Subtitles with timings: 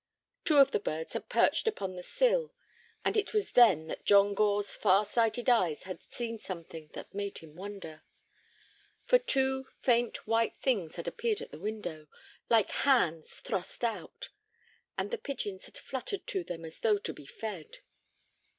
[0.45, 2.51] Two of the birds had perched upon the sill,
[3.05, 7.37] and it was then that John Gore's far sighted eyes had seen something that made
[7.37, 8.01] him wonder.
[9.05, 12.07] For two faint, white things had appeared at the window,
[12.49, 14.29] like hands thrust out,
[14.97, 17.77] and the pigeons had fluttered to them as though to be fed.